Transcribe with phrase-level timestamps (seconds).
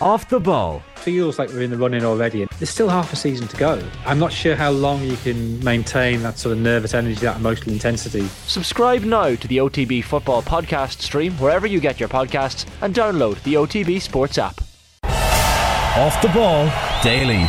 [0.00, 0.82] Off the ball.
[0.96, 3.80] Feels like we're in the running already, and there's still half a season to go.
[4.04, 7.72] I'm not sure how long you can maintain that sort of nervous energy, that emotional
[7.72, 8.26] intensity.
[8.46, 13.40] Subscribe now to the OTB Football Podcast stream wherever you get your podcasts and download
[13.44, 14.60] the OTB Sports app.
[15.96, 16.68] Off the ball
[17.04, 17.48] daily.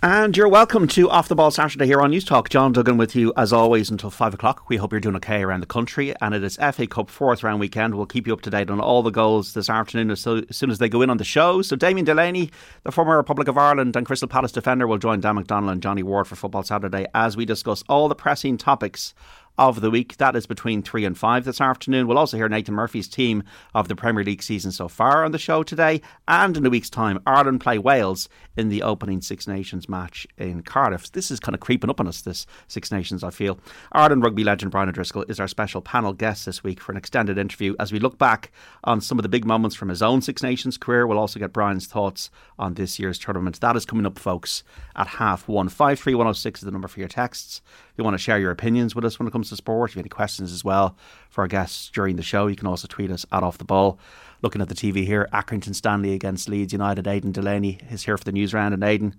[0.00, 2.50] And you're welcome to Off the Ball Saturday here on Newstalk.
[2.50, 4.68] John Duggan with you as always until five o'clock.
[4.68, 6.14] We hope you're doing okay around the country.
[6.20, 7.96] And it is FA Cup fourth round weekend.
[7.96, 10.70] We'll keep you up to date on all the goals this afternoon as, as soon
[10.70, 11.62] as they go in on the show.
[11.62, 12.52] So Damien Delaney,
[12.84, 16.04] the former Republic of Ireland and Crystal Palace defender, will join Dan McDonnell and Johnny
[16.04, 19.14] Ward for Football Saturday as we discuss all the pressing topics
[19.58, 20.16] of the week.
[20.16, 22.06] That is between 3 and 5 this afternoon.
[22.06, 23.42] We'll also hear Nathan Murphy's team
[23.74, 26.00] of the Premier League season so far on the show today.
[26.28, 30.62] And in a week's time, Ireland play Wales in the opening Six Nations match in
[30.62, 31.12] Cardiff.
[31.12, 33.58] This is kind of creeping up on us, this Six Nations, I feel.
[33.92, 37.36] Ireland rugby legend Brian O'Driscoll is our special panel guest this week for an extended
[37.36, 38.52] interview as we look back
[38.84, 41.06] on some of the big moments from his own Six Nations career.
[41.06, 43.60] We'll also get Brian's thoughts on this year's tournament.
[43.60, 44.62] That is coming up, folks,
[44.94, 45.68] at half one.
[45.68, 47.60] 53106 is the number for your texts
[47.92, 49.96] If you want to share your opinions with us when it comes to sport, if
[49.96, 50.96] you have any questions as well
[51.30, 53.98] for our guests during the show, you can also tweet us at Off the Ball.
[54.40, 57.08] Looking at the TV here, Accrington Stanley against Leeds United.
[57.08, 58.72] Aidan Delaney is here for the news round.
[58.72, 59.16] And Aidan,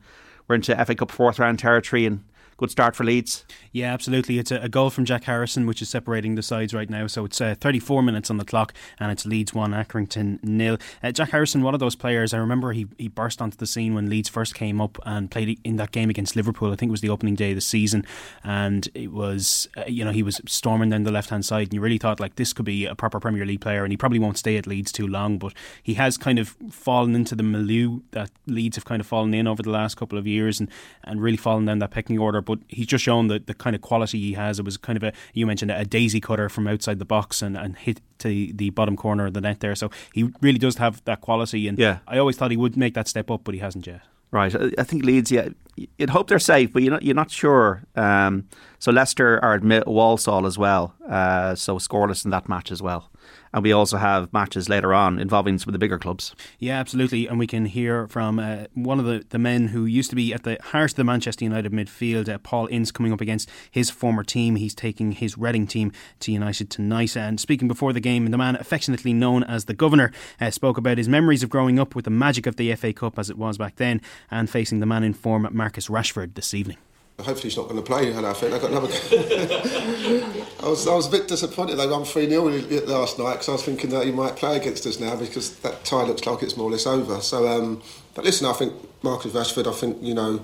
[0.48, 2.24] we're into FA Cup fourth round territory and
[2.60, 3.46] good start for Leeds.
[3.72, 4.38] Yeah, absolutely.
[4.38, 7.08] It's a, a, goal from Jack Harrison, which is separating the sides right now.
[7.08, 10.78] So it's uh, 34 minutes on the clock, and it's Leeds 1, Accrington nil.
[11.02, 13.96] Uh, Jack Harrison, one of those players, I remember he, he burst onto the scene
[13.96, 16.74] when Leeds first came up and played in that game against Liverpool.
[16.74, 18.06] I think it was the opening day of the season.
[18.44, 21.74] And it was, uh, you know, he was storming down the left hand side, and
[21.74, 24.20] you really thought, like, this could be a proper Premier League player, and he probably
[24.20, 25.38] won't stay at Leeds too long.
[25.38, 29.34] But he has kind of fallen into the milieu that Leeds have kind of fallen
[29.34, 30.70] in over the last couple of years and,
[31.06, 32.42] and really fallen down that pecking order.
[32.50, 34.58] But he's just shown the, the kind of quality he has.
[34.58, 37.56] It was kind of a you mentioned a daisy cutter from outside the box and,
[37.56, 39.76] and hit to the bottom corner of the net there.
[39.76, 41.68] So he really does have that quality.
[41.68, 42.00] And yeah.
[42.08, 44.02] I always thought he would make that step up, but he hasn't yet.
[44.32, 45.32] Right, I think Leeds.
[45.32, 47.04] Yeah, you'd hope they're safe, but you're not.
[47.04, 47.84] You're not sure.
[47.96, 48.48] Um,
[48.80, 50.96] so Leicester are at Walsall as well.
[51.08, 53.10] Uh, so scoreless in that match as well
[53.54, 56.36] and we also have matches later on involving some of the bigger clubs.
[56.60, 57.28] Yeah, absolutely.
[57.28, 60.34] And we can hear from uh, one of the, the men who used to be
[60.34, 63.90] at the heart of the Manchester United midfield, uh, Paul Ince, coming up against his
[63.90, 64.56] former team.
[64.56, 67.16] He's taking his Reading team to United tonight.
[67.16, 70.98] And speaking before the game, the man affectionately known as the Governor uh, spoke about
[70.98, 73.58] his memories of growing up with the magic of the FA Cup as it was
[73.58, 76.78] back then and facing the man in form, Marcus Rashford, this evening.
[77.20, 78.88] Hopefully he's not going to play, and I think I got another.
[80.64, 82.48] I was I was a bit disappointed they won three 0
[82.88, 85.84] last night because I was thinking that he might play against us now because that
[85.86, 87.22] tie looks like it's more or less over.
[87.22, 87.82] So, um,
[88.14, 89.68] but listen, I think Marcus Rashford.
[89.68, 90.44] I think you know,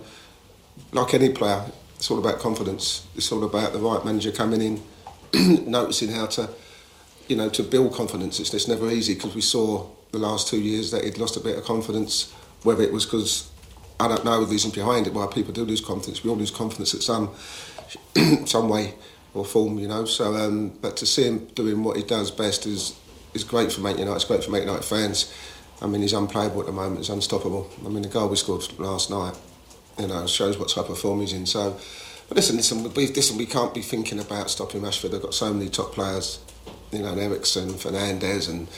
[0.91, 1.65] like any player,
[1.95, 3.05] it's all about confidence.
[3.15, 4.83] It's all about the right manager coming in,
[5.69, 6.49] noticing how to,
[7.27, 8.39] you know, to build confidence.
[8.39, 11.39] It's, it's never easy because we saw the last two years that he'd lost a
[11.39, 12.31] bit of confidence,
[12.63, 13.49] whether it was because
[13.99, 16.23] I don't know the reason behind it why people do lose confidence.
[16.23, 17.31] We all lose confidence at some
[18.45, 18.93] some way
[19.33, 20.05] or form, you know.
[20.05, 22.97] So, um, but to see him doing what he does best is
[23.33, 24.15] is great for Man United.
[24.15, 25.33] It's great for Man United fans.
[25.81, 26.99] I mean, he's unplayable at the moment.
[26.99, 27.69] He's unstoppable.
[27.85, 29.35] I mean, the goal we scored last night,
[29.99, 31.45] you know, shows what type of form he's in.
[31.45, 31.77] So,
[32.29, 35.11] but listen, listen, we, listen, we can't be thinking about stopping Rashford.
[35.11, 36.39] They've got so many top players,
[36.91, 38.69] you know, Eriksen, Fernandez, and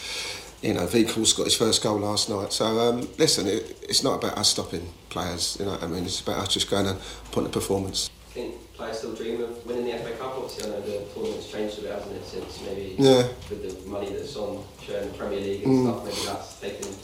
[0.62, 2.52] you know, Weghorst got his first goal last night.
[2.52, 5.58] So um, listen, it, it's not about us stopping players.
[5.60, 6.06] You know I mean?
[6.06, 7.00] It's about us just going and
[7.32, 8.10] putting a performance.
[8.30, 10.34] I think players still dream of winning the FA Cup.
[10.36, 13.28] Obviously, I know the tournament's changed a bit, hasn't it, since maybe yeah.
[13.50, 15.92] with the money that's on sharing the Premier League and mm.
[15.92, 16.06] stuff.
[16.06, 16.96] Maybe that's taken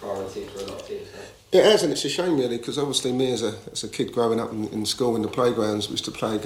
[0.00, 1.08] priority for a lot of teams.
[1.50, 4.12] It has, and it's a shame really, because obviously me as a as a kid
[4.12, 6.38] growing up in, in school in the playgrounds, we used to play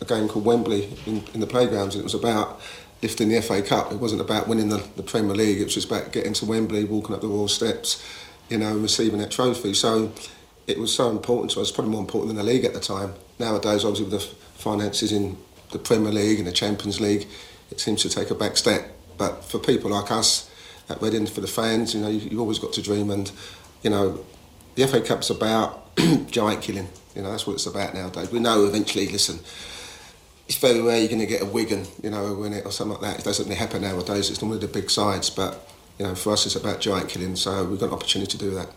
[0.00, 2.60] a game called Wembley in, in the playgrounds, and it was about
[3.02, 3.92] lifting the FA Cup.
[3.92, 5.60] It wasn't about winning the, the Premier League.
[5.60, 8.04] It was just about getting to Wembley, walking up the Royal Steps,
[8.48, 9.74] you know, and receiving that trophy.
[9.74, 10.12] So
[10.66, 11.70] it was so important to us.
[11.70, 13.14] Probably more important than the league at the time.
[13.38, 15.36] Nowadays, obviously, with the finances in
[15.72, 17.26] the Premier League and the Champions League,
[17.70, 18.90] it seems to take a back step.
[19.16, 20.50] But for people like us
[20.88, 23.10] at Reading, for the fans, you know, you, you've always got to dream.
[23.10, 23.30] And
[23.82, 24.24] you know,
[24.74, 25.96] the FA Cup's about
[26.30, 26.88] giant killing.
[27.14, 28.30] You know, that's what it's about nowadays.
[28.30, 29.08] We know eventually.
[29.08, 29.40] Listen
[30.50, 33.00] it's very rare you're going to get a Wigan, you know, win it or something
[33.00, 33.20] like that.
[33.20, 34.30] It doesn't happen nowadays.
[34.30, 37.36] It's normally the big sides, but you know, for us, it's about giant killing.
[37.36, 38.68] So we've got an opportunity to do that.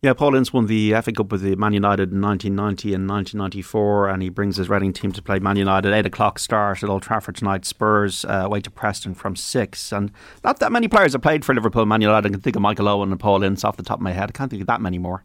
[0.00, 4.08] Yeah, Paul Ince won the FA Cup with the Man United in 1990 and 1994,
[4.08, 5.92] and he brings his Reading team to play Man United.
[5.92, 7.66] Eight o'clock start at Old Trafford tonight.
[7.66, 10.10] Spurs uh, away to Preston from six, and
[10.42, 11.84] not that many players have played for Liverpool.
[11.84, 12.28] Man United.
[12.28, 14.30] I can think of Michael Owen and Paul Ince off the top of my head.
[14.30, 15.24] I can't think of that many more.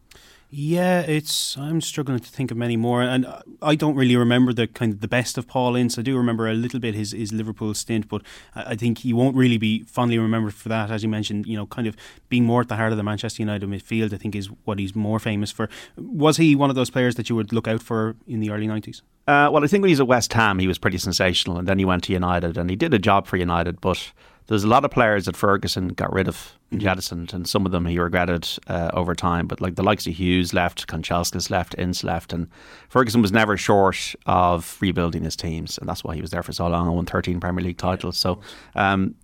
[0.56, 1.58] Yeah, it's.
[1.58, 3.26] I'm struggling to think of many more, and
[3.64, 5.98] I don't really remember the kind of the best of Paul Ince.
[5.98, 8.22] I do remember a little bit his, his Liverpool stint, but
[8.54, 10.92] I think he won't really be fondly remembered for that.
[10.92, 11.96] As you mentioned, you know, kind of
[12.30, 14.14] being more at the heart of the Manchester United midfield.
[14.14, 15.70] I think is what he's more famous for.
[15.98, 18.68] Was he one of those players that you would look out for in the early
[18.68, 19.02] nineties?
[19.28, 21.68] Uh, well, I think when he was at West Ham, he was pretty sensational, and
[21.68, 24.12] then he went to United, and he did a job for United, but
[24.48, 27.86] there's a lot of players that Ferguson got rid of jettisoned, and some of them
[27.86, 29.48] he regretted uh, over time.
[29.48, 32.48] But like the likes of Hughes left, Kanchelskis left, Ince left, and
[32.90, 36.54] Ferguson was never short of rebuilding his teams, and that's why he was there for
[36.54, 38.18] so long and won 13 Premier League titles.
[38.18, 38.40] So
[38.76, 39.16] um,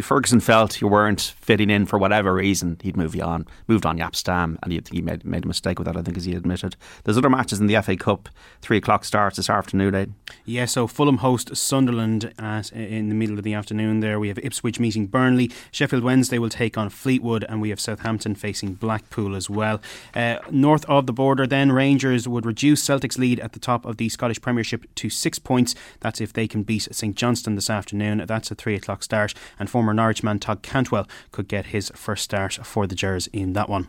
[0.00, 3.46] Ferguson felt you weren't fitting in for whatever reason, he'd move you on.
[3.66, 5.96] Moved on Jaap Stam, and he, he made made a mistake with that.
[5.96, 6.76] I think, as he admitted.
[7.04, 8.28] There's other matches in the FA Cup.
[8.60, 9.94] Three o'clock starts this afternoon.
[9.94, 10.14] Aidan.
[10.44, 14.00] Yeah, so Fulham host Sunderland at, in the middle of the afternoon.
[14.00, 15.50] There we have Ipswich meeting Burnley.
[15.72, 19.80] Sheffield Wednesday will take on Fleetwood, and we have Southampton facing Blackpool as well.
[20.14, 23.96] Uh, north of the border, then Rangers would reduce Celtic's lead at the top of
[23.96, 25.74] the Scottish Premiership to six points.
[26.00, 28.24] That's if they can beat St Johnstone this afternoon.
[28.26, 32.24] That's a three o'clock start and former Norwich man Todd Cantwell could get his first
[32.24, 33.88] start for the Gers in that one.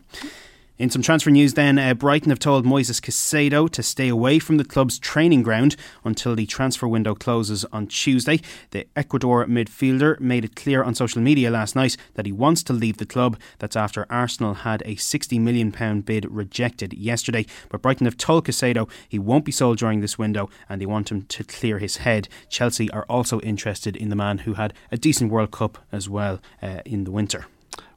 [0.78, 4.58] In some transfer news, then, uh, Brighton have told Moises Caicedo to stay away from
[4.58, 8.40] the club's training ground until the transfer window closes on Tuesday.
[8.70, 12.72] The Ecuador midfielder made it clear on social media last night that he wants to
[12.72, 13.40] leave the club.
[13.58, 17.46] That's after Arsenal had a £60 million bid rejected yesterday.
[17.70, 21.10] But Brighton have told Caicedo he won't be sold during this window and they want
[21.10, 22.28] him to clear his head.
[22.48, 26.38] Chelsea are also interested in the man who had a decent World Cup as well
[26.62, 27.46] uh, in the winter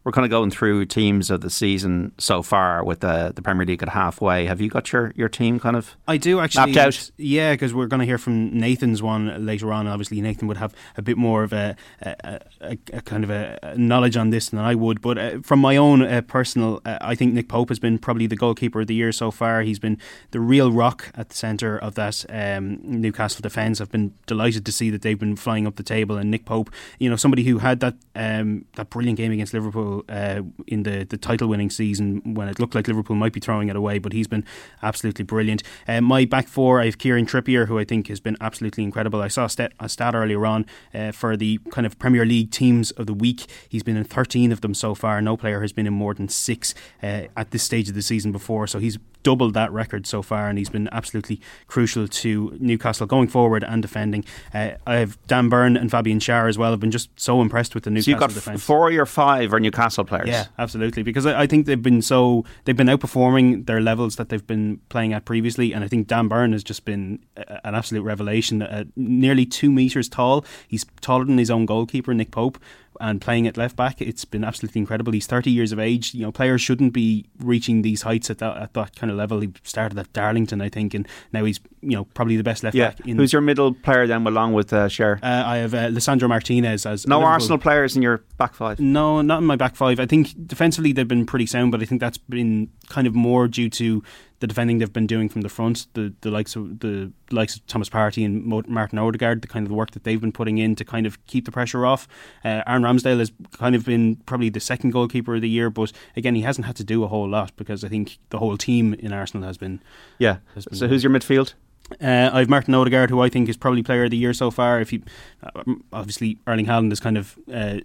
[0.03, 3.65] we're kind of going through teams of the season so far with the the Premier
[3.65, 4.45] League at halfway.
[4.45, 5.95] Have you got your, your team kind of?
[6.07, 6.73] I do actually.
[6.73, 7.11] Mapped out?
[7.17, 9.87] Yeah, because we're going to hear from Nathan's one later on.
[9.87, 13.75] Obviously, Nathan would have a bit more of a, a, a, a kind of a,
[13.77, 15.01] knowledge on this than I would.
[15.01, 18.27] But uh, from my own uh, personal, uh, I think Nick Pope has been probably
[18.27, 19.61] the goalkeeper of the year so far.
[19.61, 19.99] He's been
[20.31, 23.79] the real rock at the centre of that um, Newcastle defence.
[23.79, 26.17] I've been delighted to see that they've been flying up the table.
[26.17, 29.90] And Nick Pope, you know, somebody who had that um, that brilliant game against Liverpool
[30.09, 33.69] uh, in the, the title winning season when it looked like Liverpool might be throwing
[33.69, 34.45] it away, but he's been
[34.81, 35.63] absolutely brilliant.
[35.87, 39.21] Uh, my back four, I have Kieran Trippier, who I think has been absolutely incredible.
[39.21, 42.51] I saw a stat, a stat earlier on uh, for the kind of Premier League
[42.51, 43.45] teams of the week.
[43.69, 45.21] He's been in 13 of them so far.
[45.21, 46.73] No player has been in more than six
[47.03, 50.49] uh, at this stage of the season before, so he's doubled that record so far,
[50.49, 54.25] and he's been absolutely crucial to Newcastle going forward and defending.
[54.53, 56.73] Uh, I have Dan Burn and Fabian Schär as well.
[56.73, 58.63] I've been just so impressed with the Newcastle so you've got defence.
[58.63, 60.27] Four or five are Newcastle players.
[60.27, 61.03] Yeah, absolutely.
[61.03, 64.79] Because I, I, think they've been so they've been outperforming their levels that they've been
[64.89, 68.61] playing at previously, and I think Dan Burn has just been a, an absolute revelation.
[68.61, 70.45] Uh, nearly two meters tall.
[70.67, 72.57] He's taller than his own goalkeeper Nick Pope
[73.01, 75.11] and playing at left back, it's been absolutely incredible.
[75.11, 76.13] He's 30 years of age.
[76.13, 79.41] You know, players shouldn't be reaching these heights at that at that kind of level.
[79.41, 82.75] He started at Darlington, I think, and now he's you know probably the best left
[82.75, 82.89] yeah.
[82.89, 83.07] back.
[83.07, 85.17] In Who's your middle player then, along with uh, Schär?
[85.23, 87.21] Uh, I have uh, Lisandro Martinez as no.
[87.21, 88.79] Arsenal players in your back five.
[88.79, 89.99] No, not in my back five.
[89.99, 93.47] I think defensively they've been pretty sound, but I think that's been kind of more
[93.47, 94.03] due to
[94.39, 97.65] the defending they've been doing from the front, the the likes of the likes of
[97.67, 100.75] Thomas Partey and Martin Odegaard, the kind of the work that they've been putting in
[100.75, 102.07] to kind of keep the pressure off.
[102.43, 105.91] Uh, Aaron Ramsdale has kind of been probably the second goalkeeper of the year, but
[106.15, 108.93] again, he hasn't had to do a whole lot because I think the whole team
[108.95, 109.79] in Arsenal has been.
[110.17, 110.37] Yeah.
[110.55, 111.53] Has been so who's your midfield?
[111.99, 114.49] Uh, I have Martin Odegaard, who I think is probably player of the year so
[114.49, 114.79] far.
[114.79, 115.03] If he,
[115.43, 117.79] uh, obviously, Erling Haaland is kind of uh,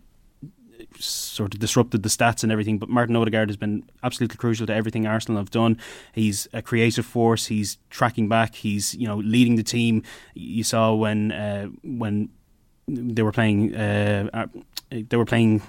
[0.98, 2.78] sort of disrupted the stats and everything.
[2.78, 5.78] But Martin Odegaard has been absolutely crucial to everything Arsenal have done.
[6.12, 7.46] He's a creative force.
[7.46, 8.54] He's tracking back.
[8.56, 10.02] He's you know leading the team.
[10.34, 12.30] You saw when uh, when
[12.88, 14.46] they were playing uh, uh
[14.90, 15.62] they were playing.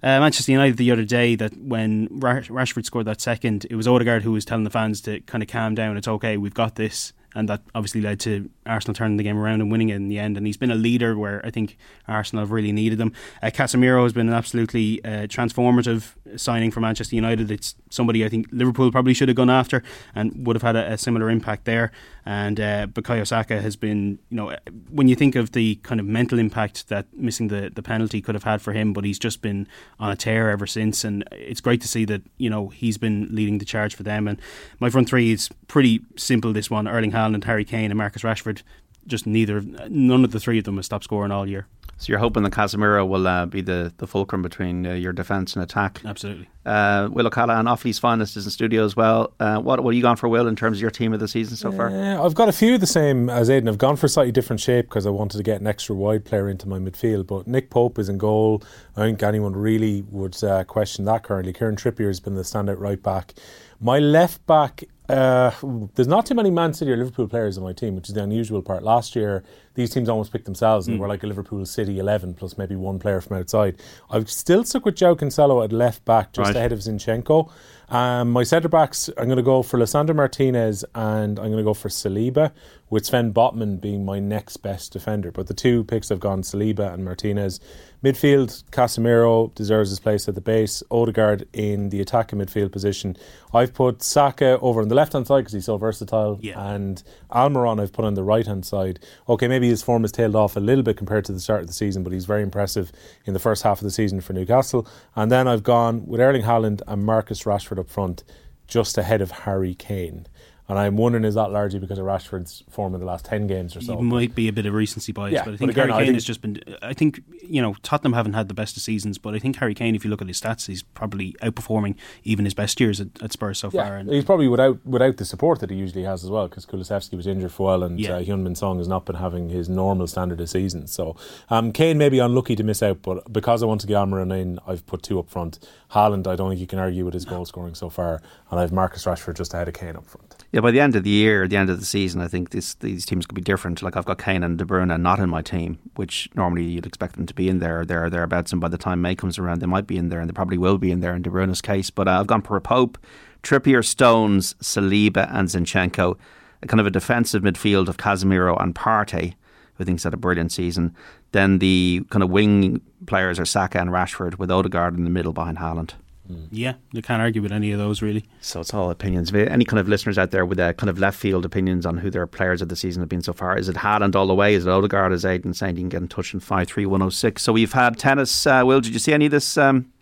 [0.00, 4.22] Uh, Manchester United the other day that when Rashford scored that second, it was Odegaard
[4.22, 5.96] who was telling the fans to kind of calm down.
[5.96, 9.60] It's okay, we've got this and that obviously led to Arsenal turning the game around
[9.60, 10.36] and winning it in the end.
[10.36, 13.12] And he's been a leader where I think Arsenal have really needed him.
[13.42, 17.50] Uh, Casemiro has been an absolutely uh, transformative signing for Manchester United.
[17.50, 19.82] It's somebody I think Liverpool probably should have gone after
[20.14, 21.92] and would have had a, a similar impact there.
[22.24, 24.56] And uh, Bukayo Saka has been, you know,
[24.90, 28.34] when you think of the kind of mental impact that missing the, the penalty could
[28.34, 29.66] have had for him, but he's just been
[29.98, 31.04] on a tear ever since.
[31.04, 34.28] And it's great to see that, you know, he's been leading the charge for them.
[34.28, 34.40] And
[34.80, 38.62] my front three is pretty simple this one Erling Haaland, Harry Kane, and Marcus Rashford.
[39.06, 41.66] Just neither, none of the three of them have stopped scoring all year.
[42.00, 45.56] So you're hoping that Casemiro will uh, be the, the fulcrum between uh, your defence
[45.56, 46.00] and attack.
[46.04, 46.48] Absolutely.
[46.64, 49.32] Uh, Will O'Callaghan, Offaly's finest, is in studio as well.
[49.40, 51.26] Uh, what what are you gone for, Will, in terms of your team of the
[51.26, 51.90] season so far?
[52.24, 53.68] I've got a few the same as Aidan.
[53.68, 56.24] I've gone for a slightly different shape because I wanted to get an extra wide
[56.24, 57.26] player into my midfield.
[57.26, 58.62] But Nick Pope is in goal.
[58.96, 61.52] I think anyone really would uh, question that currently.
[61.52, 63.34] Kieran Trippier has been the standout right back.
[63.80, 65.50] My left back uh,
[65.94, 68.22] there's not too many Man City or Liverpool players on my team, which is the
[68.22, 68.82] unusual part.
[68.82, 69.42] Last year,
[69.74, 71.00] these teams almost picked themselves and mm.
[71.00, 73.80] were like a Liverpool City 11 plus maybe one player from outside.
[74.10, 76.56] I've still stuck with João Cancelo at left back, just right.
[76.56, 77.50] ahead of Zinchenko.
[77.88, 81.62] Um, my centre backs, I'm going to go for Lisandro Martinez and I'm going to
[81.62, 82.52] go for Saliba,
[82.90, 85.30] with Sven Botman being my next best defender.
[85.30, 87.60] But the two picks have gone Saliba and Martinez.
[88.02, 90.82] Midfield, Casemiro deserves his place at the base.
[90.90, 93.16] Odegaard in the attacking midfield position.
[93.52, 96.72] I've put Saka over on the left hand side because he's so versatile, yeah.
[96.72, 98.98] and Almiron I've put on the right hand side.
[99.28, 101.66] Okay, maybe his form has tailed off a little bit compared to the start of
[101.66, 102.92] the season, but he's very impressive
[103.24, 104.86] in the first half of the season for Newcastle.
[105.16, 108.24] And then I've gone with Erling Haaland and Marcus Rashford up front,
[108.66, 110.26] just ahead of Harry Kane.
[110.68, 113.74] And I'm wondering is that largely because of Rashford's form in the last ten games
[113.74, 113.98] or so?
[113.98, 116.04] It might be a bit of recency bias, yeah, but I think but again, Harry
[116.06, 116.60] Kane has just been.
[116.82, 119.74] I think you know Tottenham haven't had the best of seasons, but I think Harry
[119.74, 123.08] Kane, if you look at his stats, he's probably outperforming even his best years at,
[123.22, 123.96] at Spurs so yeah, far.
[123.96, 127.16] And he's probably without without the support that he usually has as well, because Kulusevski
[127.16, 128.16] was injured for a while, and yeah.
[128.16, 130.86] uh, Heung-min Son has not been having his normal standard of season.
[130.86, 131.16] So
[131.48, 134.38] um, Kane may be unlucky to miss out, but because I want to get Almiron
[134.38, 135.58] in, I've put two up front.
[135.92, 138.20] Haaland, I don't think you can argue with his goal scoring so far,
[138.50, 140.27] and I've Marcus Rashford just ahead of Kane up front.
[140.50, 142.72] Yeah, by the end of the year, the end of the season, I think this,
[142.76, 143.82] these teams could be different.
[143.82, 147.16] Like I've got Kane and De Bruyne not in my team, which normally you'd expect
[147.16, 148.52] them to be in there, there, thereabouts.
[148.52, 150.56] And by the time May comes around, they might be in there, and they probably
[150.56, 151.90] will be in there in De Bruyne's case.
[151.90, 152.96] But uh, I've gone for Pope,
[153.42, 156.16] Trippier, Stones, Saliba, and Zinchenko.
[156.62, 159.34] A kind of a defensive midfield of Casemiro and Partey,
[159.74, 160.96] who I think's had a brilliant season.
[161.32, 165.34] Then the kind of wing players are Saka and Rashford, with Odegaard in the middle
[165.34, 165.92] behind Haaland.
[166.30, 166.48] Mm.
[166.50, 168.24] Yeah, you can't argue with any of those really.
[168.40, 169.32] So it's all opinions.
[169.32, 172.10] Any kind of listeners out there with a kind of left field opinions on who
[172.10, 173.56] their players of the season have been so far?
[173.56, 174.54] Is it Haaland all the way?
[174.54, 175.12] Is it Odegaard?
[175.12, 177.42] Is Aidan saying you can get in touch in five three one zero oh six?
[177.42, 178.46] So we've had tennis.
[178.46, 179.56] Uh, Will, did you see any of this?
[179.56, 179.92] Um,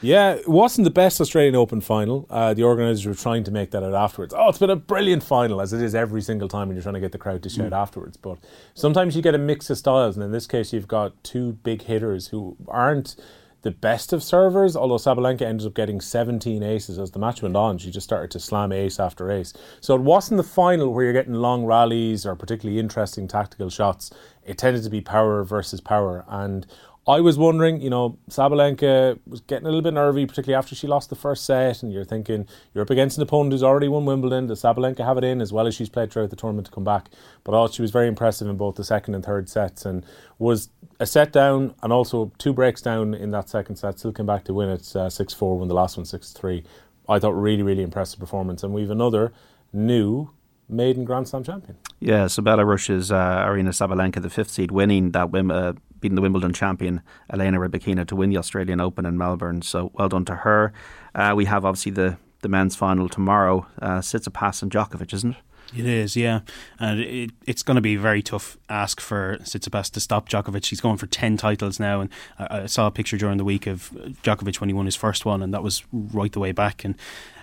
[0.00, 2.26] yeah, it wasn't the best Australian Open final.
[2.28, 4.34] Uh, the organisers were trying to make that out afterwards.
[4.36, 6.94] Oh, it's been a brilliant final, as it is every single time when you're trying
[6.94, 7.76] to get the crowd to shout mm.
[7.76, 8.18] afterwards.
[8.18, 8.38] But
[8.74, 11.82] sometimes you get a mix of styles, and in this case, you've got two big
[11.82, 13.16] hitters who aren't
[13.64, 17.56] the best of servers, although Sabalenka ended up getting 17 aces as the match went
[17.56, 17.78] on.
[17.78, 19.54] She just started to slam ace after ace.
[19.80, 24.12] So it wasn't the final where you're getting long rallies or particularly interesting tactical shots.
[24.44, 26.26] It tended to be power versus power.
[26.28, 26.66] And
[27.06, 30.86] I was wondering, you know, Sabalenka was getting a little bit nervy, particularly after she
[30.86, 34.06] lost the first set, and you're thinking you're up against an opponent who's already won
[34.06, 34.46] Wimbledon.
[34.46, 36.84] Does Sabalenka have it in as well as she's played throughout the tournament to come
[36.84, 37.10] back?
[37.44, 40.04] But all, she was very impressive in both the second and third sets, and
[40.38, 43.98] was a set down and also two breaks down in that second set.
[43.98, 46.64] Still came back to win it uh, six four, when the last one six three.
[47.06, 49.34] I thought really really impressive performance, and we've another
[49.74, 50.30] new
[50.70, 51.76] maiden Grand Slam champion.
[52.00, 56.52] Yeah, so Belarus's uh, Aryna Sabalenka, the fifth seed, winning that uh, beating the Wimbledon
[56.52, 57.00] champion
[57.32, 59.62] Elena Rybakina to win the Australian Open in Melbourne.
[59.62, 60.74] So well done to her.
[61.14, 63.66] Uh, we have obviously the the men's final tomorrow.
[63.80, 65.36] Uh, Tsitsipas and Djokovic, isn't it?
[65.76, 66.40] It is, yeah,
[66.78, 70.66] and it, it's going to be a very tough ask for Tsitsipas to stop Djokovic.
[70.66, 73.66] He's going for ten titles now, and I, I, saw a picture during the week
[73.66, 73.90] of
[74.22, 76.84] Djokovic when he won his first one, and that was right the way back.
[76.84, 76.96] And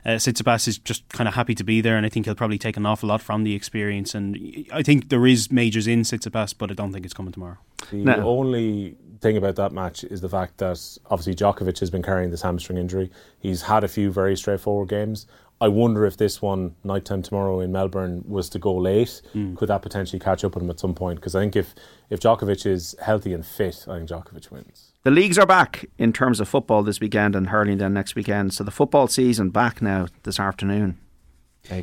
[0.05, 2.57] uh, Tsitsipas is just kind of happy to be there, and I think he'll probably
[2.57, 4.15] take an awful lot from the experience.
[4.15, 7.57] And I think there is majors in Tsitsipas, but I don't think it's coming tomorrow.
[7.91, 8.27] The no.
[8.27, 12.41] only thing about that match is the fact that obviously Djokovic has been carrying this
[12.41, 13.11] hamstring injury.
[13.39, 15.27] He's had a few very straightforward games.
[15.62, 19.56] I wonder if this one nighttime tomorrow in Melbourne was to go late, mm.
[19.56, 21.20] could that potentially catch up with him at some point?
[21.20, 21.75] Because I think if
[22.10, 24.91] if Djokovic is healthy and fit, I think Djokovic wins.
[25.03, 28.56] The leagues are back in terms of football this weekend and hurling then next weekend.
[28.56, 30.98] So the football season back now this afternoon.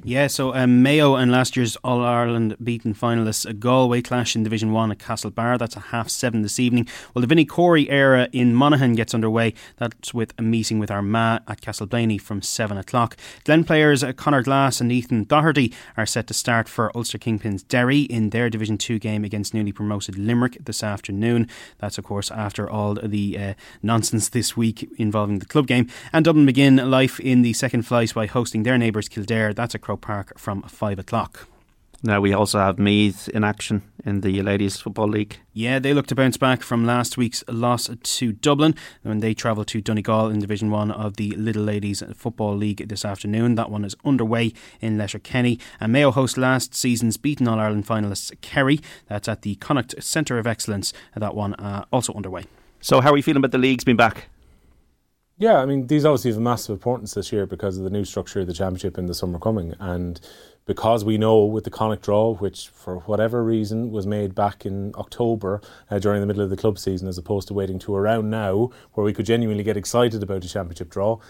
[0.05, 4.73] Yeah, so um, Mayo and last year's All Ireland beaten finalists, Galway clash in Division
[4.73, 5.59] 1 at Castlebar.
[5.59, 6.89] That's a half seven this evening.
[7.15, 9.55] Well, the Vinnie Corey era in Monaghan gets underway.
[9.77, 13.17] That's with a meeting with Armagh at Castleblayney from 7 o'clock.
[13.45, 17.67] Glen players uh, Conor Glass and Ethan Doherty are set to start for Ulster Kingpins
[17.67, 21.49] Derry in their Division 2 game against newly promoted Limerick this afternoon.
[21.79, 25.89] That's, of course, after all the uh, nonsense this week involving the club game.
[26.13, 29.55] And Dublin begin life in the second flight by hosting their neighbours Kildare.
[29.55, 31.47] That's that's at Croke Park from 5 o'clock.
[32.03, 35.41] Now we also have Meath in action in the Ladies Football League.
[35.53, 39.67] Yeah, they look to bounce back from last week's loss to Dublin when they travel
[39.67, 43.57] to Donegal in Division 1 of the Lidl Ladies Football League this afternoon.
[43.57, 45.59] That one is underway in Letterkenny.
[45.81, 48.81] And Mayo host last season's beaten All Ireland finalists Kerry.
[49.09, 50.95] That's at the Connacht Centre of Excellence.
[51.15, 52.45] That one uh, also underway.
[52.81, 54.29] So, how are we feeling about the leagues being back?
[55.41, 58.05] Yeah, I mean, these obviously have a massive importance this year because of the new
[58.05, 59.73] structure of the championship in the summer coming.
[59.79, 60.21] And
[60.67, 64.93] because we know with the Connacht draw, which for whatever reason was made back in
[64.97, 65.61] October
[65.93, 68.71] uh, during the middle of the club season, as opposed to waiting to around now,
[68.95, 71.21] where we could genuinely get excited about a championship draw.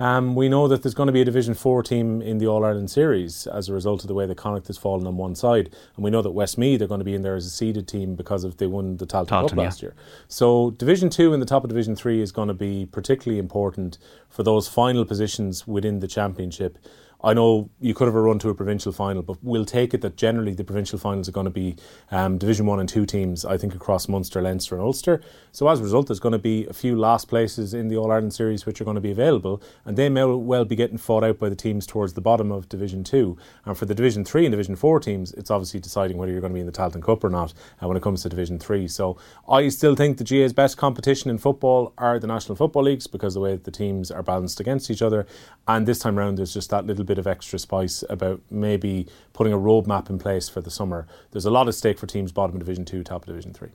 [0.00, 2.64] Um, we know that there's going to be a Division 4 team in the All
[2.64, 5.70] Ireland series as a result of the way the Connacht has fallen on one side.
[5.94, 8.14] And we know that Westmeath are going to be in there as a seeded team
[8.14, 9.94] because of they won the Tailteann Cup last year.
[10.26, 13.98] So Division 2 and the top of Division 3 is going to be particularly important
[14.30, 16.78] for those final positions within the championship.
[17.22, 20.00] I know you could have a run to a provincial final, but we'll take it
[20.00, 21.76] that generally the provincial finals are going to be
[22.10, 25.20] um, Division 1 and 2 teams, I think, across Munster, Leinster, and Ulster.
[25.52, 28.10] So as a result, there's going to be a few last places in the All
[28.10, 31.22] Ireland series which are going to be available, and they may well be getting fought
[31.22, 33.36] out by the teams towards the bottom of Division 2.
[33.66, 36.52] And for the Division 3 and Division 4 teams, it's obviously deciding whether you're going
[36.52, 38.88] to be in the Tailteann Cup or not uh, when it comes to Division 3.
[38.88, 43.06] So I still think the GAA's best competition in football are the National Football Leagues
[43.06, 45.26] because the way the teams are balanced against each other.
[45.68, 49.52] And this time around, there's just that little bit of extra spice about maybe putting
[49.52, 51.08] a roadmap in place for the summer.
[51.32, 53.70] There's a lot at stake for teams bottom of Division 2, top of Division 3.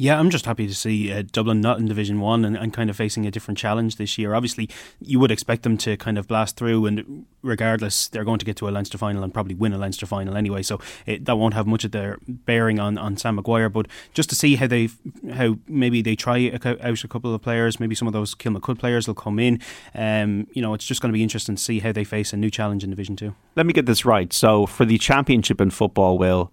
[0.00, 2.88] Yeah, I'm just happy to see uh, Dublin not in Division One and, and, kind
[2.88, 4.32] of facing a different challenge this year.
[4.32, 8.46] Obviously, you would expect them to kind of blast through, and regardless, they're going to
[8.46, 10.62] get to a Leinster final and probably win a Leinster final anyway.
[10.62, 13.68] So it, that won't have much of their bearing on, on Sam Maguire.
[13.68, 14.88] But just to see how they
[15.34, 19.06] how maybe they try out a couple of players, maybe some of those Kilmacud players
[19.06, 19.60] will come in.
[19.94, 22.38] Um, you know, it's just going to be interesting to see how they face a
[22.38, 23.34] new challenge in Division Two.
[23.54, 24.32] Let me get this right.
[24.32, 26.52] So for the championship in football, will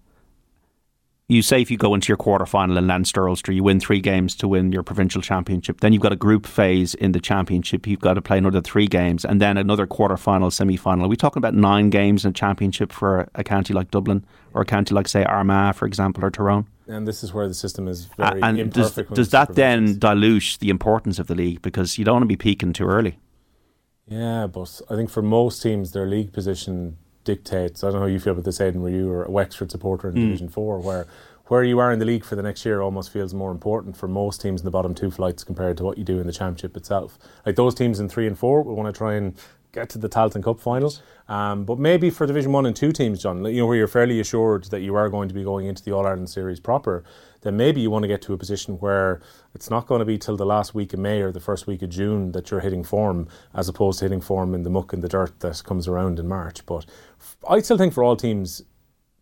[1.29, 3.99] you say if you go into your quarter final in Leinster Ulster, you win three
[3.99, 5.81] games to win your provincial championship.
[5.81, 7.85] Then you've got a group phase in the championship.
[7.85, 11.05] You've got to play another three games, and then another quarter final, semi final.
[11.05, 14.61] Are we talking about nine games in a championship for a county like Dublin or
[14.61, 16.65] a county like say Armagh, for example, or Tyrone?
[16.87, 19.09] And this is where the system is very uh, and imperfect.
[19.09, 22.27] Does, does that then dilute the importance of the league because you don't want to
[22.27, 23.19] be peaking too early?
[24.07, 27.83] Yeah, but I think for most teams, their league position dictates.
[27.83, 30.07] I don't know how you feel about this, Aidan, where you were a Wexford supporter
[30.07, 30.21] in mm.
[30.21, 31.05] Division 4, where
[31.47, 34.07] where you are in the league for the next year almost feels more important for
[34.07, 36.75] most teams in the bottom two flights compared to what you do in the championship
[36.75, 37.17] itself.
[37.45, 39.33] Like those teams in three and four will want to try and
[39.71, 40.93] get to the Tailteann Cup final.
[41.29, 44.19] Um, but maybe for Division One and Two teams, John, you know where you're fairly
[44.19, 47.03] assured that you are going to be going into the All Ireland series proper,
[47.47, 49.21] then maybe you want to get to a position where
[49.55, 51.81] it's not going to be till the last week of May or the first week
[51.81, 55.01] of June that you're hitting form, as opposed to hitting form in the muck and
[55.01, 56.65] the dirt that comes around in March.
[56.65, 56.85] But
[57.49, 58.61] I still think for all teams,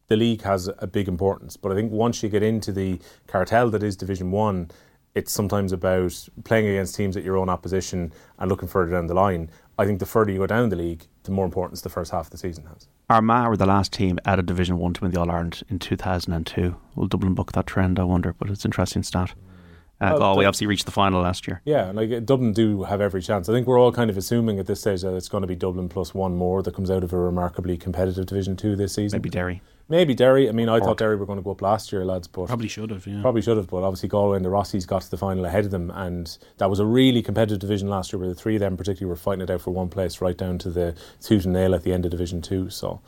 [0.08, 1.56] the league has a big importance.
[1.56, 4.70] But I think once you get into the cartel that is Division One,
[5.14, 9.14] it's sometimes about playing against teams at your own opposition and looking further down the
[9.14, 9.50] line.
[9.80, 12.28] I think the further you go down the league, the more importance the first half
[12.28, 12.88] of the season has.
[13.10, 15.80] Armagh were the last team out of Division One to win the All Ireland in
[15.80, 16.76] 2002.
[16.96, 18.00] Will Dublin buck that trend?
[18.00, 19.34] I wonder, but it's an interesting stat.
[20.02, 21.62] Uh, well, Galway obviously reached the final last year.
[21.64, 23.48] Yeah, like Dublin do have every chance.
[23.48, 25.56] I think we're all kind of assuming at this stage that it's going to be
[25.56, 29.18] Dublin plus one more that comes out of a remarkably competitive Division Two this season.
[29.18, 29.62] Maybe Derry.
[29.88, 30.50] Maybe Derry.
[30.50, 32.68] I mean, I thought Derry were going to go up last year, lads, but probably
[32.68, 33.06] should have.
[33.06, 33.68] Yeah, probably should have.
[33.68, 36.70] But obviously, Galway and the Rossies got to the final ahead of them, and that
[36.70, 39.42] was a really competitive division last year, where the three of them particularly were fighting
[39.42, 42.06] it out for one place, right down to the tooth and nail at the end
[42.06, 42.70] of Division Two.
[42.70, 43.02] So.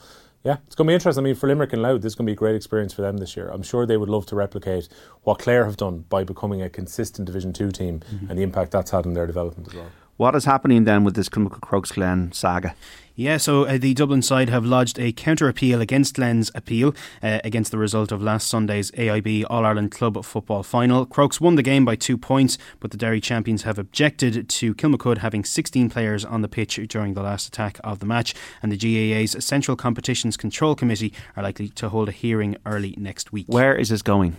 [0.44, 1.24] Yeah, it's going to be interesting.
[1.24, 3.02] I mean, for Limerick and Louth, this is going to be a great experience for
[3.02, 3.50] them this year.
[3.50, 4.88] I'm sure they would love to replicate
[5.24, 8.30] what Clare have done by becoming a consistent Division 2 team mm-hmm.
[8.30, 9.90] and the impact that's had on their development as well.
[10.16, 12.76] What is happening then with this Kilmacud Crokes Glen saga?
[13.20, 17.40] Yeah, so uh, the Dublin side have lodged a counter appeal against Glen's appeal uh,
[17.44, 21.04] against the result of last Sunday's AIB All Ireland Club Football Final.
[21.04, 25.18] Crokes won the game by two points, but the Derry champions have objected to Kilmacud
[25.18, 28.78] having 16 players on the pitch during the last attack of the match, and the
[28.78, 33.48] GAA's Central Competitions Control Committee are likely to hold a hearing early next week.
[33.48, 34.36] Where is this going?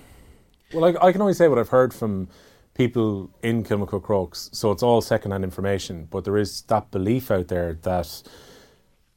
[0.73, 2.29] Well, I, I can only say what I've heard from
[2.75, 7.49] people in Kilmacud Crokes, so it's all second-hand information, but there is that belief out
[7.49, 8.23] there that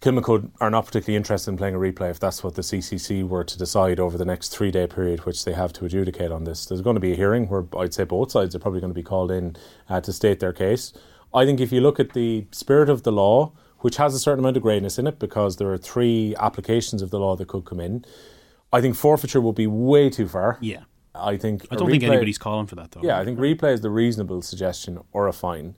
[0.01, 3.43] Kilmacud are not particularly interested in playing a replay if that's what the CCC were
[3.43, 6.65] to decide over the next three day period, which they have to adjudicate on this.
[6.65, 8.99] There's going to be a hearing where I'd say both sides are probably going to
[8.99, 9.55] be called in
[9.87, 10.91] uh, to state their case.
[11.33, 14.39] I think if you look at the spirit of the law, which has a certain
[14.39, 17.65] amount of greyness in it because there are three applications of the law that could
[17.65, 18.03] come in,
[18.73, 20.57] I think forfeiture will be way too far.
[20.61, 20.83] Yeah.
[21.13, 21.67] I think.
[21.69, 23.01] I don't replay, think anybody's calling for that though.
[23.03, 25.75] Yeah, I think replay is the reasonable suggestion or a fine.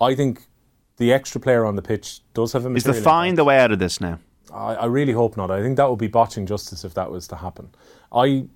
[0.00, 0.46] I think
[0.96, 2.74] the extra player on the pitch does have a.
[2.74, 3.36] Is the fine impact.
[3.36, 4.18] the way out of this now?
[4.52, 5.50] I, I really hope not.
[5.50, 7.70] I think that would be botching justice if that was to happen.
[8.12, 8.46] I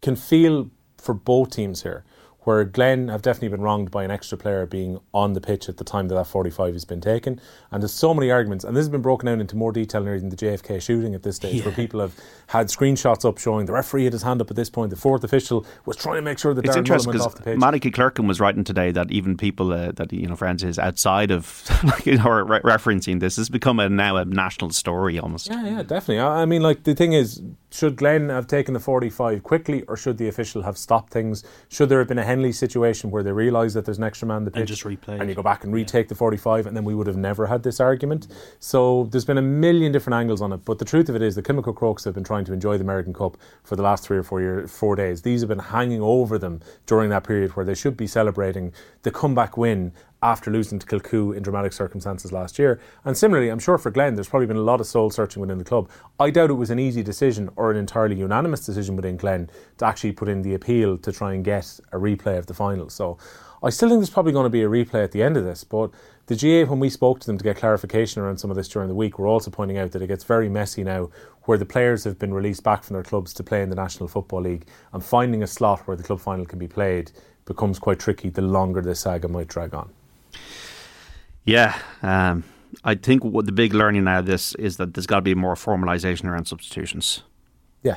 [0.00, 2.04] can feel for both teams here
[2.44, 5.76] where Glen have definitely been wronged by an extra player being on the pitch at
[5.76, 7.40] the time that that 45 has been taken.
[7.70, 10.30] And there's so many arguments, and this has been broken down into more detail than
[10.30, 11.64] the JFK shooting at this stage, yeah.
[11.64, 12.14] where people have
[12.48, 15.22] had screenshots up showing the referee had his hand up at this point, the fourth
[15.22, 17.58] official was trying to make sure that it's Darren interesting went off the pitch.
[17.58, 21.30] Malachy Clerkin was writing today that even people uh, that you know friends is outside
[21.30, 21.64] of
[22.04, 25.48] you know re- referencing this has become a, now a national story almost.
[25.48, 26.20] Yeah, yeah, definitely.
[26.20, 29.96] I, I mean, like the thing is, should Glen have taken the 45 quickly, or
[29.96, 31.44] should the official have stopped things?
[31.68, 34.38] Should there have been a Henry situation where they realise that there's an extra man
[34.38, 36.08] in the pitch and just replay, and you go back and retake yeah.
[36.08, 38.26] the 45, and then we would have never had this argument?
[38.58, 40.64] So there's been a million different angles on it.
[40.64, 42.80] But the truth of it is, the Kilmacud Crokes have been trying to enjoy the
[42.80, 45.22] Andy Merrigan Cup for the last three or four years, four days.
[45.22, 49.10] These have been hanging over them during that period where they should be celebrating the
[49.10, 52.80] comeback win after losing to Kilcoo in dramatic circumstances last year.
[53.04, 55.58] And similarly, I'm sure for Glen, there's probably been a lot of soul searching within
[55.58, 55.88] the club.
[56.18, 59.86] I doubt it was an easy decision or an entirely unanimous decision within Glen to
[59.86, 62.90] actually put in the appeal to try and get a replay of the final.
[62.90, 63.18] So
[63.62, 65.64] I still think there's probably going to be a replay at the end of this,
[65.64, 65.90] but
[66.26, 68.88] the GAA, when we spoke to them to get clarification around some of this during
[68.88, 71.10] the week, were also pointing out that it gets very messy now
[71.42, 74.08] where the players have been released back from their clubs to play in the National
[74.08, 77.10] Football League and finding a slot where the club final can be played
[77.44, 79.90] becomes quite tricky the longer this saga might drag on.
[81.44, 82.44] Yeah, um,
[82.84, 85.34] I think what the big learning out of this is that there's got to be
[85.34, 87.22] more formalisation around substitutions.
[87.82, 87.96] Yeah,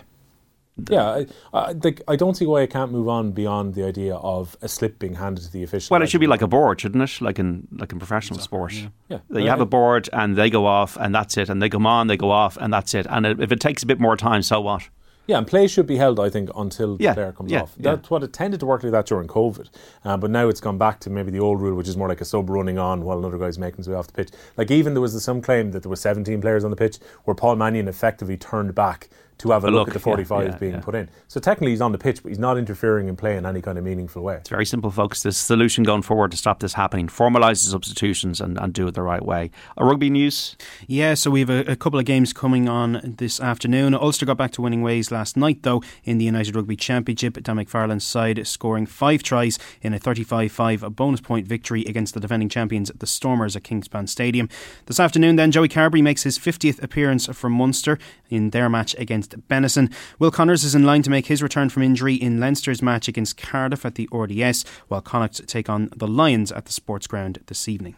[0.89, 1.76] yeah, I, I,
[2.08, 5.13] I don't see why it can't move on beyond the idea of a slip being
[5.15, 5.93] handed to the official.
[5.93, 7.22] Well, it should be like a board, shouldn't it?
[7.22, 8.74] Like in like in professional sport.
[8.74, 8.88] Yeah.
[9.30, 9.39] yeah.
[9.39, 12.08] You have a board and they go off and that's it, and they come on,
[12.08, 13.06] they go off and that's it.
[13.10, 14.89] And if it takes a bit more time, so what?
[15.26, 17.76] Yeah, and play should be held, I think, until yeah, the player comes yeah, off.
[17.78, 19.70] That's what it tended to work like that during COVID.
[20.04, 22.20] Uh, but now it's gone back to maybe the old rule, which is more like
[22.20, 24.32] a sub running on while another guy's making his way off the pitch.
[24.58, 27.36] Like even there was some claim that there were 17 players on the pitch, where
[27.36, 30.58] Paul Mannion effectively turned back to have a, a look, look, at the 45 yeah,
[30.58, 31.10] being put in.
[31.28, 33.78] So technically he's on the pitch, but he's not interfering in play in any kind
[33.78, 34.36] of meaningful way.
[34.36, 35.24] It's very simple, folks.
[35.24, 38.93] The solution going forward to stop this happening, formalise the substitutions and, and do it
[38.93, 39.52] the right way.
[39.78, 40.56] A rugby news?
[40.88, 43.93] Yeah, so we have a, a, couple of games coming on this afternoon.
[43.93, 47.41] Ulster got back to winning ways last night, though, in the United Rugby Championship.
[47.43, 52.19] Dan McFarland's side scoring five tries in a 35 5 bonus point victory against the
[52.19, 54.50] defending champions, the Stormers, at Kingspan Stadium.
[54.86, 57.98] This afternoon, then, Joey Carbery makes his 50th appearance for Munster
[58.30, 59.92] in their match against Benetton.
[60.20, 63.38] Will Connors is in line to make his return from injury in Leinster's match against
[63.38, 67.68] Cardiff at the RDS, while Connacht take on the Lions at the Sports Ground this
[67.68, 67.96] evening.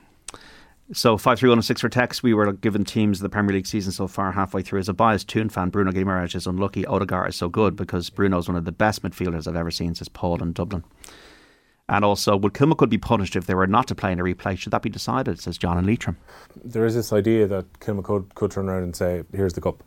[0.94, 2.22] So five three one oh six for text.
[2.22, 4.80] We were given teams of the Premier League season so far halfway through.
[4.80, 6.86] As a biased Toon fan, Bruno Guimaraes is unlucky.
[6.86, 9.96] Odegaard is so good because Bruno is one of the best midfielders I've ever seen
[9.96, 10.84] since Paul in Dublin.
[11.88, 14.58] And also, would Kilmacud be punished if they were not to play in a replay?
[14.58, 15.40] Should that be decided?
[15.40, 16.18] Says John and Leitrim.
[16.64, 19.84] There is this idea that Kilmacud could turn around and say, "Here's the cup."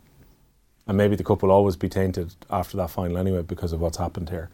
[0.88, 3.98] And maybe the cup will always be tainted after that final anyway because of what's
[3.98, 4.48] happened here.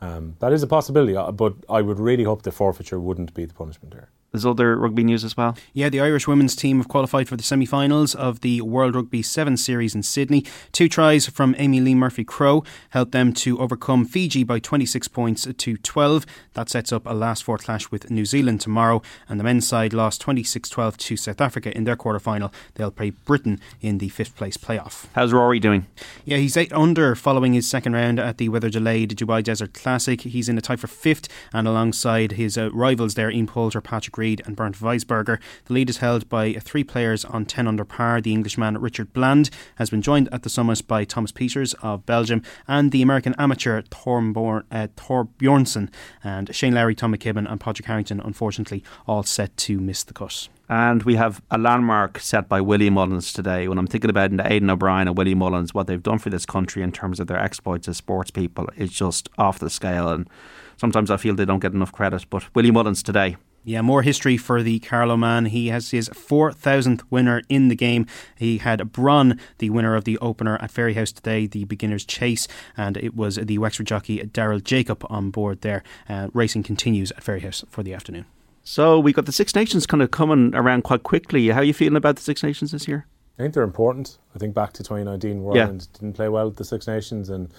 [0.00, 3.44] Um, that is a possibility, uh, but I would really hope the forfeiture wouldn't be
[3.44, 4.10] the punishment here.
[4.32, 5.56] There's other rugby news as well.
[5.72, 9.22] Yeah, the Irish women's team have qualified for the semi finals of the World Rugby
[9.22, 10.44] Sevens Series in Sydney.
[10.70, 15.76] Two tries from Amee-Leigh Murphy Crowe helped them to overcome Fiji by 26 points to
[15.78, 16.26] 12.
[16.52, 19.00] That sets up a last four clash with New Zealand tomorrow.
[19.28, 22.52] And the men's side lost 26 12 to South Africa in their quarter final.
[22.74, 25.06] They'll play Britain in the fifth place playoff.
[25.14, 25.86] How's Rory doing?
[26.26, 30.20] Yeah, he's eight under following his second round at the weather delayed Dubai Desert Classic.
[30.20, 34.17] He's in a tie for fifth and alongside his uh, rivals there, Ian Poulter, Patrick
[34.18, 35.38] Reed and Bernd Wiesberger.
[35.64, 38.20] The lead is held by three players on 10 under par.
[38.20, 42.42] The Englishman Richard Bland has been joined at the summit by Thomas Pieters of Belgium
[42.66, 45.88] and the American amateur Thor, uh, Thor Bjornsson.
[46.22, 50.48] And Shane Lowry, Tom McKibbin, and Pádraig Harrington, unfortunately, all set to miss the cut.
[50.68, 53.68] And we have a landmark set by Willie Mullins today.
[53.68, 56.82] When I'm thinking about Aidan O'Brien and Willie Mullins, what they've done for this country
[56.82, 60.08] in terms of their exploits as sports people is just off the scale.
[60.10, 60.28] And
[60.76, 62.26] sometimes I feel they don't get enough credit.
[62.28, 63.36] But Willie Mullins today.
[63.64, 65.46] Yeah, more history for the Carlow man.
[65.46, 68.06] He has his 4,000th winner in the game.
[68.36, 72.96] He had Bronn, the winner of the opener at Fairyhouse today, the beginner's chase, and
[72.96, 75.82] it was the Wexford jockey Daryl Jacob on board there.
[76.08, 78.24] Uh, racing continues at Fairyhouse for the afternoon.
[78.62, 81.48] So we got the Six Nations kind of coming around quite quickly.
[81.48, 83.06] How are you feeling about the Six Nations this year?
[83.38, 84.18] I think they're important.
[84.34, 85.62] I think back to 2019, where yeah.
[85.62, 87.52] Ireland didn't play well at the Six Nations and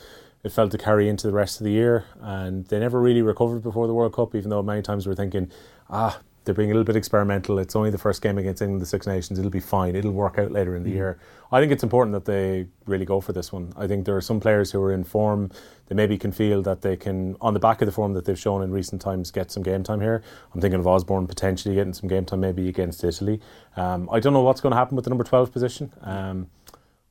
[0.43, 2.05] it felt to carry into the rest of the year.
[2.21, 5.15] And they never really recovered before the World Cup, even though many times we are
[5.15, 5.51] thinking,
[5.89, 7.59] ah, they're being a little bit experimental.
[7.59, 9.37] It's only the first game against England, the Six Nations.
[9.37, 9.95] It'll be fine.
[9.95, 10.95] It'll work out later in the mm.
[10.95, 11.19] year.
[11.51, 13.73] I think it's important that they really go for this one.
[13.77, 15.51] I think there are some players who are in form.
[15.87, 18.39] They maybe can feel that they can, on the back of the form that they've
[18.39, 20.23] shown in recent times, get some game time here.
[20.53, 23.41] I'm thinking of Osborne potentially getting some game time maybe against Italy.
[23.75, 25.93] Um, I don't know what's going to happen with the number 12 position.
[26.01, 26.49] Um,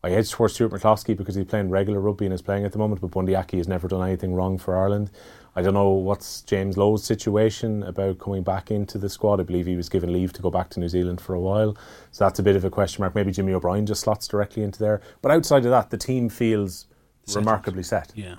[0.03, 2.79] I edge towards Stuart McCloskey because he's playing regular rugby and is playing at the
[2.79, 5.11] moment, but Bundee Aki has never done anything wrong for Ireland.
[5.59, 9.41] I don't know what's James Lowe's situation about coming back into the squad.
[9.41, 11.77] I believe he was given leave to go back to New Zealand for a while.
[12.13, 13.17] So that's a bit of a question mark.
[13.17, 15.01] Maybe Jimmy O'Brien just slots directly into there.
[15.21, 16.87] But outside of that, the team feels
[17.35, 18.13] remarkably set.
[18.15, 18.37] Yeah.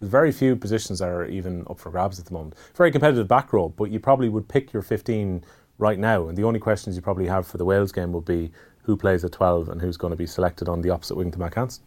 [0.00, 2.54] There's very few positions that are even up for grabs at the moment.
[2.74, 5.44] Very competitive back row, but you probably would pick your 15
[5.76, 6.26] right now.
[6.26, 8.50] And the only questions you probably have for the Wales game would be
[8.84, 11.38] who plays at 12 and who's going to be selected on the opposite wing to
[11.38, 11.84] Mack Hansen.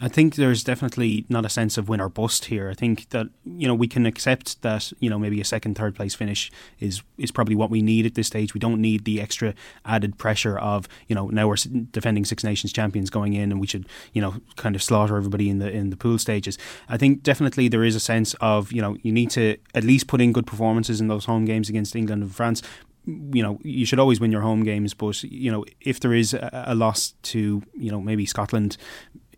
[0.00, 2.68] I think there's definitely not a sense of win or bust here.
[2.70, 5.94] I think that you know we can accept that you know maybe a second, third
[5.94, 8.54] place finish is is probably what we need at this stage.
[8.54, 11.56] We don't need the extra added pressure of you know now we're
[11.90, 15.48] defending Six Nations champions going in, and we should you know kind of slaughter everybody
[15.48, 16.58] in the in the pool stages.
[16.88, 20.06] I think definitely there is a sense of you know you need to at least
[20.06, 22.62] put in good performances in those home games against England and France
[23.06, 26.34] you know you should always win your home games but you know if there is
[26.34, 28.76] a, a loss to you know maybe Scotland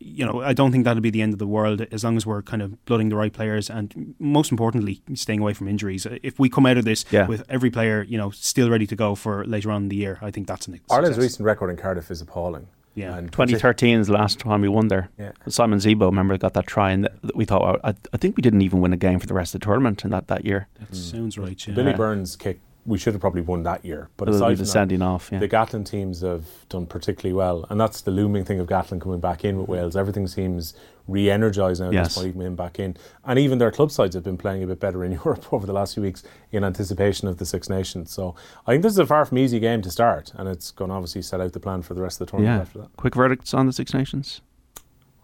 [0.01, 2.25] you know, I don't think that'll be the end of the world as long as
[2.25, 6.07] we're kind of blooding the right players and most importantly, staying away from injuries.
[6.23, 7.27] If we come out of this Yeah.
[7.27, 10.19] with every player, you know, still ready to go for later on in the year,
[10.23, 11.23] I think that's an Ireland's success.
[11.31, 12.69] recent record in Cardiff is appalling.
[12.95, 13.17] Yeah.
[13.17, 15.09] And 2013 is the last time we won there.
[15.19, 15.31] Yeah.
[15.49, 18.63] Simon Zebo, remember, got that try, and th- we thought, I, I think we didn't
[18.63, 20.67] even win a game for the rest of the tournament in that, that year.
[20.81, 21.65] That sounds right.
[21.67, 21.75] Yeah.
[21.75, 24.09] Billy Burns kick, we should have probably won that year.
[24.17, 25.39] But aside the from that, off, yeah.
[25.39, 29.21] the Gatland teams have done particularly well, and that's the looming thing of Gatland coming
[29.21, 29.95] back in with Wales.
[29.95, 30.75] Everything seems
[31.07, 31.91] re-energised now.
[31.91, 32.15] Yes.
[32.15, 35.05] Despite him back in, and even their club sides have been playing a bit better
[35.05, 38.11] in Europe over the last few weeks in anticipation of the Six Nations.
[38.11, 38.35] So
[38.67, 40.95] I think this is a far from easy game to start, and it's going to
[40.95, 42.63] obviously set out the plan for the rest of the tournament Yeah.
[42.63, 42.97] after that.
[42.97, 44.41] Quick verdicts on the Six Nations?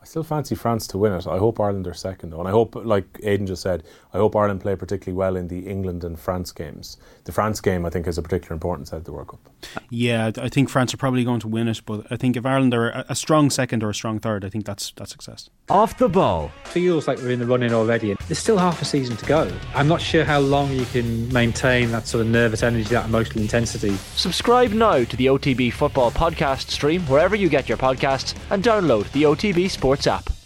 [0.05, 1.27] I still fancy France to win it.
[1.27, 2.39] I hope Ireland are second, though.
[2.39, 5.61] And I hope, like Aidan just said, I hope Ireland play particularly well in the
[5.61, 6.99] England and France games.
[7.25, 9.41] The France game, I think, has a particular importance at the World Cup.
[9.89, 12.75] Yeah, I think France are probably going to win it, but I think if Ireland
[12.75, 15.49] are a- a strong second or a strong third, I think that's that's success.
[15.71, 16.51] Off the ball.
[16.65, 18.15] feels like we're in the running already.
[18.29, 19.51] There's still half a season to go.
[19.75, 23.41] I'm not sure how long you can maintain that sort of nervous energy, that emotional
[23.41, 23.97] intensity.
[24.17, 29.11] Subscribe now to the OTB Football Podcast stream wherever you get your podcasts and download
[29.13, 30.44] the OTB Sports what's up.